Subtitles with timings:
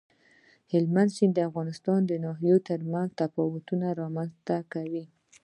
[0.71, 5.03] هلمند سیند د افغانستان د ناحیو ترمنځ تفاوتونه رامنځ ته کوي.